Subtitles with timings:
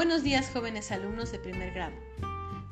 [0.00, 1.94] Buenos días jóvenes alumnos de primer grado.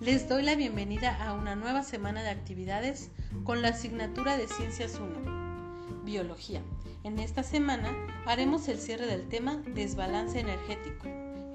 [0.01, 3.11] Les doy la bienvenida a una nueva semana de actividades
[3.45, 6.63] con la asignatura de Ciencias 1, Biología.
[7.05, 7.93] En esta semana
[8.25, 11.07] haremos el cierre del tema Desbalance energético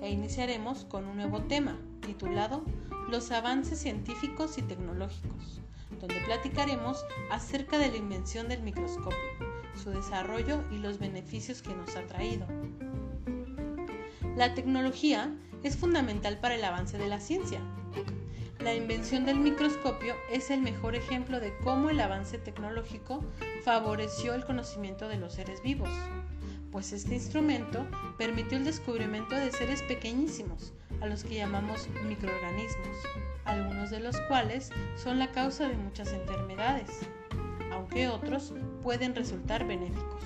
[0.03, 2.63] e iniciaremos con un nuevo tema titulado
[3.09, 5.59] Los avances científicos y tecnológicos,
[5.99, 9.17] donde platicaremos acerca de la invención del microscopio,
[9.73, 12.45] su desarrollo y los beneficios que nos ha traído.
[14.35, 15.31] La tecnología
[15.63, 17.59] es fundamental para el avance de la ciencia.
[18.59, 23.23] La invención del microscopio es el mejor ejemplo de cómo el avance tecnológico
[23.63, 25.89] favoreció el conocimiento de los seres vivos,
[26.71, 27.85] pues este instrumento
[28.17, 32.97] permitió el descubrimiento de seres pequeñísimos, a los que llamamos microorganismos,
[33.45, 36.89] algunos de los cuales son la causa de muchas enfermedades,
[37.71, 40.23] aunque otros pueden resultar benéficos.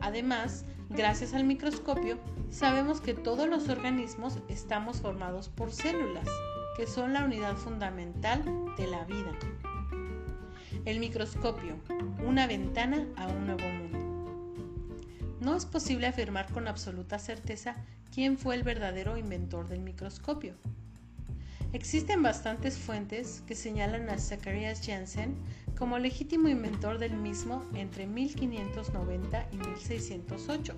[0.00, 0.64] Además,
[0.96, 2.18] gracias al microscopio,
[2.50, 6.26] sabemos que todos los organismos estamos formados por células,
[6.74, 8.42] que son la unidad fundamental
[8.78, 9.32] de la vida.
[10.86, 11.76] El microscopio,
[12.26, 13.98] una ventana a un nuevo mundo.
[15.40, 17.76] No es posible afirmar con absoluta certeza
[18.10, 20.54] quién fue el verdadero inventor del microscopio.
[21.74, 25.36] Existen bastantes fuentes que señalan a Zacharias Janssen
[25.78, 30.74] como legítimo inventor del mismo entre 1590 y 1608,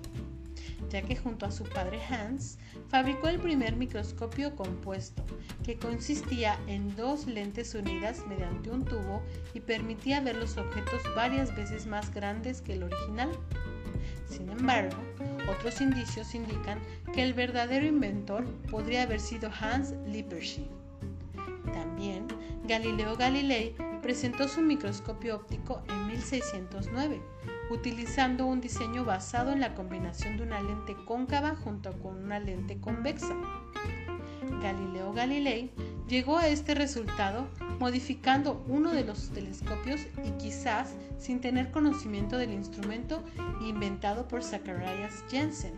[0.89, 2.57] ya que junto a su padre Hans
[2.89, 5.23] fabricó el primer microscopio compuesto,
[5.63, 9.21] que consistía en dos lentes unidas mediante un tubo
[9.53, 13.29] y permitía ver los objetos varias veces más grandes que el original.
[14.27, 14.97] Sin embargo,
[15.49, 16.79] otros indicios indican
[17.13, 20.67] que el verdadero inventor podría haber sido Hans Lippershey.
[21.73, 22.27] También
[22.67, 27.21] Galileo Galilei presentó su microscopio óptico en 1609,
[27.69, 32.79] utilizando un diseño basado en la combinación de una lente cóncava junto con una lente
[32.79, 33.35] convexa.
[34.61, 35.71] Galileo Galilei
[36.07, 37.47] llegó a este resultado
[37.79, 43.23] modificando uno de los telescopios y quizás sin tener conocimiento del instrumento
[43.61, 45.73] inventado por Zacharias Janssen.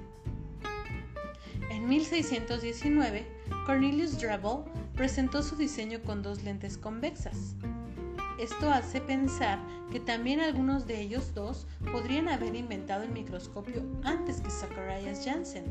[1.70, 3.26] En 1619,
[3.66, 4.64] Cornelius Drebbel
[4.96, 7.56] presentó su diseño con dos lentes convexas.
[8.42, 9.60] Esto hace pensar
[9.92, 15.66] que también algunos de ellos dos podrían haber inventado el microscopio antes que Zacharias Janssen.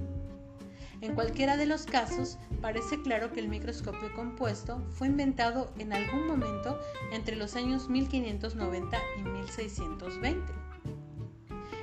[1.01, 6.29] En cualquiera de los casos, parece claro que el microscopio compuesto fue inventado en algún
[6.29, 6.79] momento
[7.11, 10.53] entre los años 1590 y 1620.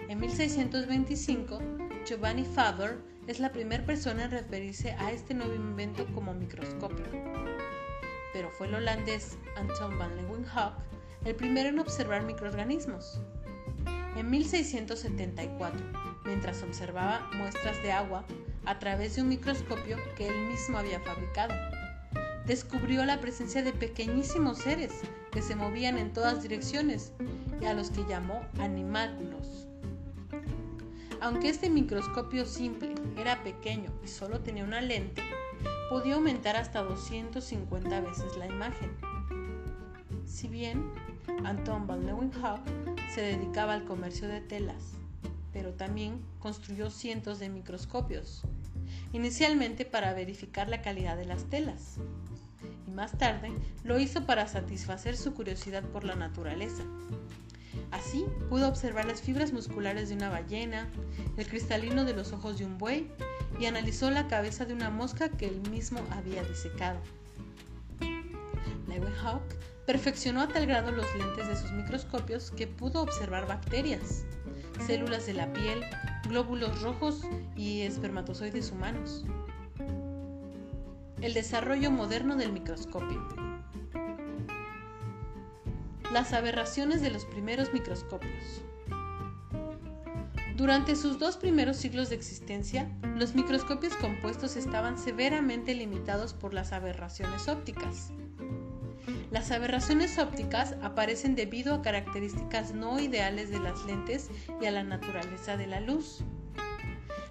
[0.07, 1.59] En 1625,
[2.05, 7.56] Giovanni Faber es la primera persona en referirse a este nuevo invento como microscopio
[8.37, 10.73] pero fue el holandés Anton van Leeuwenhoek
[11.25, 13.19] el primero en observar microorganismos.
[14.15, 15.81] En 1674,
[16.23, 18.25] mientras observaba muestras de agua
[18.65, 21.55] a través de un microscopio que él mismo había fabricado,
[22.45, 24.93] descubrió la presencia de pequeñísimos seres
[25.31, 27.13] que se movían en todas direcciones
[27.59, 29.67] y a los que llamó animálculos.
[31.21, 35.23] Aunque este microscopio simple era pequeño y solo tenía una lente,
[35.89, 38.91] podía aumentar hasta 250 veces la imagen.
[40.25, 40.91] Si bien
[41.45, 42.61] Anton van Leeuwenhoek
[43.13, 44.93] se dedicaba al comercio de telas,
[45.53, 48.43] pero también construyó cientos de microscopios,
[49.13, 51.97] inicialmente para verificar la calidad de las telas,
[52.85, 53.51] y más tarde
[53.83, 56.83] lo hizo para satisfacer su curiosidad por la naturaleza.
[57.91, 60.89] Así pudo observar las fibras musculares de una ballena,
[61.37, 63.09] el cristalino de los ojos de un buey
[63.59, 66.99] y analizó la cabeza de una mosca que él mismo había disecado.
[68.87, 74.25] Leeuwenhoek perfeccionó a tal grado los lentes de sus microscopios que pudo observar bacterias,
[74.85, 75.81] células de la piel,
[76.27, 77.21] glóbulos rojos
[77.55, 79.25] y espermatozoides humanos.
[81.21, 83.27] El desarrollo moderno del microscopio.
[86.13, 88.61] Las aberraciones de los primeros microscopios.
[90.57, 96.73] Durante sus dos primeros siglos de existencia, los microscopios compuestos estaban severamente limitados por las
[96.73, 98.09] aberraciones ópticas.
[99.29, 104.83] Las aberraciones ópticas aparecen debido a características no ideales de las lentes y a la
[104.83, 106.23] naturaleza de la luz.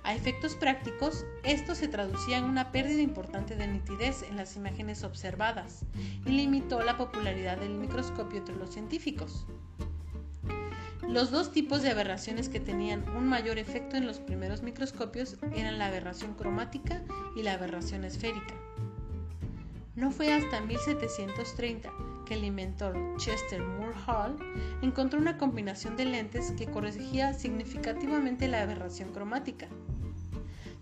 [0.05, 5.03] A efectos prácticos, esto se traducía en una pérdida importante de nitidez en las imágenes
[5.03, 5.85] observadas
[6.25, 9.49] y limitó la popularidad del microscopio entre los científicos.
[11.09, 15.79] Los dos tipos de aberraciones que tenían un mayor efecto en los primeros microscopios eran
[15.79, 17.03] la aberración cromática
[17.37, 18.55] y la aberración esférica.
[19.95, 21.93] No fue hasta 1730
[22.27, 24.37] que el inventor Chester Moore Hall
[24.83, 29.69] encontró una combinación de lentes que corregía significativamente la aberración cromática.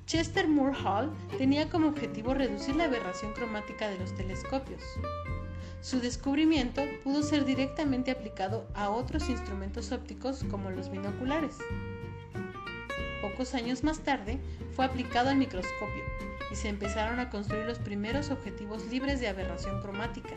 [0.06, 4.82] Chester Moore Hall tenía como objetivo reducir la aberración cromática de los telescopios.
[5.84, 11.58] Su descubrimiento pudo ser directamente aplicado a otros instrumentos ópticos como los binoculares.
[13.20, 14.40] Pocos años más tarde
[14.74, 16.02] fue aplicado al microscopio
[16.50, 20.34] y se empezaron a construir los primeros objetivos libres de aberración cromática.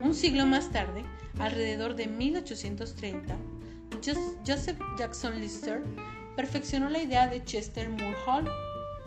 [0.00, 1.04] Un siglo más tarde,
[1.38, 3.36] alrededor de 1830,
[4.44, 5.84] Joseph Jackson Lister
[6.34, 8.50] perfeccionó la idea de Chester Moore Hall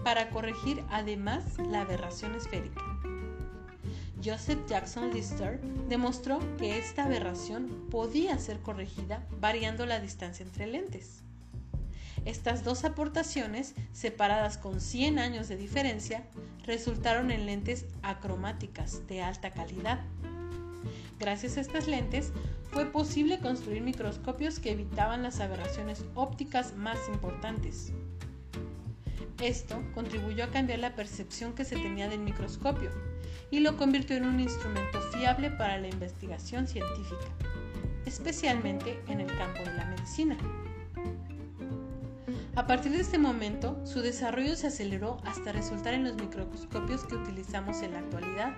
[0.05, 2.92] para corregir además la aberración esférica.
[4.23, 5.59] Joseph Jackson Lister
[5.89, 11.21] demostró que esta aberración podía ser corregida variando la distancia entre lentes.
[12.25, 16.23] Estas dos aportaciones, separadas con 100 años de diferencia,
[16.65, 19.99] resultaron en lentes acromáticas de alta calidad.
[21.19, 22.31] Gracias a estas lentes,
[22.71, 27.91] fue posible construir microscopios que evitaban las aberraciones ópticas más importantes.
[29.43, 32.91] Esto contribuyó a cambiar la percepción que se tenía del microscopio
[33.51, 37.25] y lo convirtió en un instrumento fiable para la investigación científica,
[38.05, 40.37] especialmente en el campo de la medicina.
[42.55, 47.15] A partir de este momento, su desarrollo se aceleró hasta resultar en los microscopios que
[47.15, 48.53] utilizamos en la actualidad.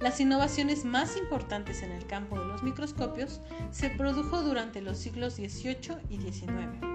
[0.00, 3.40] Las innovaciones más importantes en el campo de los microscopios
[3.70, 6.93] se produjo durante los siglos XVIII y XIX.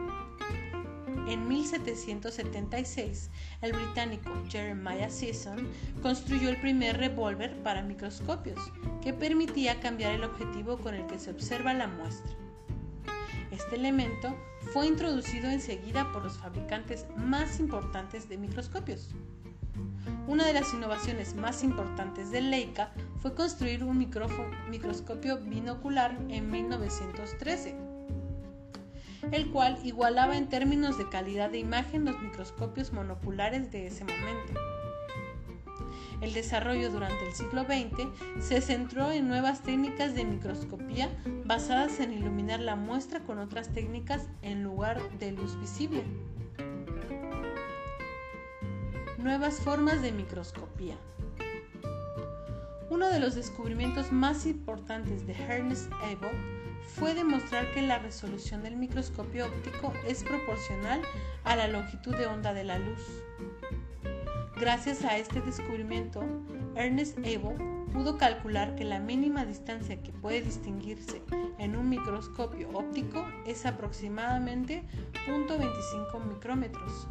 [1.29, 3.29] En 1776,
[3.61, 5.69] el británico Jeremiah Sisson
[6.01, 8.59] construyó el primer revólver para microscopios,
[9.03, 12.35] que permitía cambiar el objetivo con el que se observa la muestra.
[13.51, 14.35] Este elemento
[14.73, 19.09] fue introducido enseguida por los fabricantes más importantes de microscopios.
[20.25, 22.91] Una de las innovaciones más importantes de Leica
[23.21, 27.88] fue construir un microscopio binocular en 1913,
[29.31, 34.53] el cual igualaba en términos de calidad de imagen los microscopios monoculares de ese momento.
[36.21, 41.09] El desarrollo durante el siglo XX se centró en nuevas técnicas de microscopía
[41.45, 46.03] basadas en iluminar la muestra con otras técnicas en lugar de luz visible.
[49.17, 50.97] Nuevas formas de microscopía.
[52.89, 56.35] Uno de los descubrimientos más importantes de Ernest Abel
[56.95, 61.01] fue demostrar que la resolución del microscopio óptico es proporcional
[61.43, 62.99] a la longitud de onda de la luz.
[64.59, 66.23] Gracias a este descubrimiento,
[66.75, 67.55] Ernest Abel
[67.93, 71.21] pudo calcular que la mínima distancia que puede distinguirse
[71.59, 74.83] en un microscopio óptico es aproximadamente
[75.27, 77.07] 0.25 micrómetros.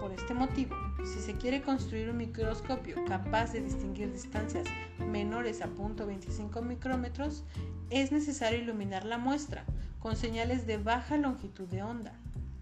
[0.00, 0.74] Por este motivo,
[1.04, 4.66] si se quiere construir un microscopio capaz de distinguir distancias
[4.98, 7.44] menores a 0.25 micrómetros,
[7.90, 9.64] es necesario iluminar la muestra
[9.98, 12.14] con señales de baja longitud de onda,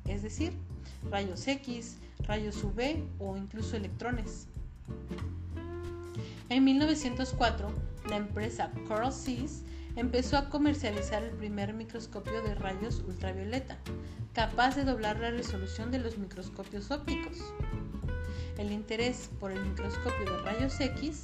[0.06, 0.52] es decir,
[1.10, 4.48] rayos X, rayos UV o incluso electrones.
[6.48, 7.70] En 1904,
[8.08, 9.62] la empresa Coral Seas
[9.98, 13.78] empezó a comercializar el primer microscopio de rayos ultravioleta,
[14.32, 17.52] capaz de doblar la resolución de los microscopios ópticos.
[18.58, 21.22] El interés por el microscopio de rayos X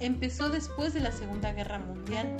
[0.00, 2.34] empezó después de la Segunda Guerra Mundial.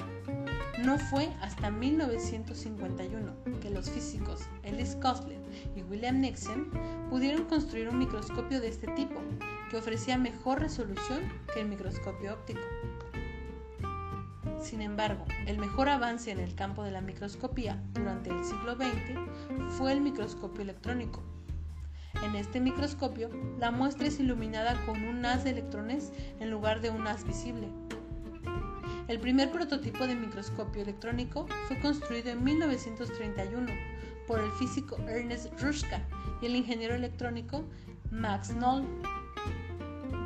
[0.82, 5.38] No fue hasta 1951 que los físicos Ellis Coslet
[5.76, 6.70] y William Nixon
[7.10, 9.20] pudieron construir un microscopio de este tipo,
[9.70, 12.60] que ofrecía mejor resolución que el microscopio óptico.
[14.64, 19.76] Sin embargo, el mejor avance en el campo de la microscopía durante el siglo XX
[19.76, 21.22] fue el microscopio electrónico.
[22.22, 23.28] En este microscopio,
[23.58, 27.68] la muestra es iluminada con un haz de electrones en lugar de un haz visible.
[29.06, 33.70] El primer prototipo de microscopio electrónico fue construido en 1931
[34.26, 36.00] por el físico Ernest Ruska
[36.40, 37.66] y el ingeniero electrónico
[38.10, 38.86] Max Knoll.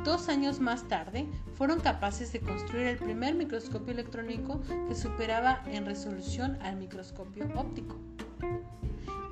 [0.03, 5.85] Dos años más tarde, fueron capaces de construir el primer microscopio electrónico que superaba en
[5.85, 7.97] resolución al microscopio óptico.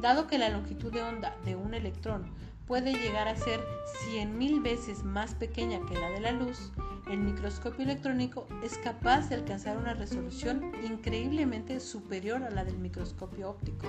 [0.01, 2.31] Dado que la longitud de onda de un electrón
[2.67, 3.61] puede llegar a ser
[4.11, 6.71] 100.000 veces más pequeña que la de la luz,
[7.09, 13.49] el microscopio electrónico es capaz de alcanzar una resolución increíblemente superior a la del microscopio
[13.49, 13.87] óptico.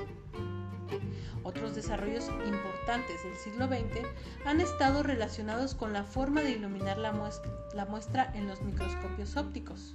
[1.42, 4.06] Otros desarrollos importantes del siglo XX
[4.44, 9.94] han estado relacionados con la forma de iluminar la muestra, en los microscopios ópticos.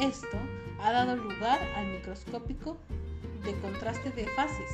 [0.00, 0.38] Esto
[0.80, 2.76] ha dado lugar al microscópico
[3.44, 4.70] de contraste de fases,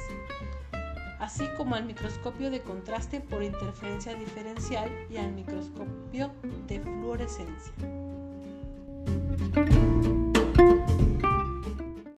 [1.18, 6.32] así como al microscopio de contraste por interferencia diferencial y al microscopio
[6.66, 7.72] de fluorescencia.